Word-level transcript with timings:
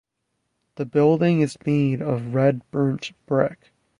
The 0.77 0.85
building 0.87 1.41
is 1.41 1.55
made 1.63 2.01
of 2.01 2.33
red 2.33 2.63
burnt 2.71 3.11
brick. 3.27 3.71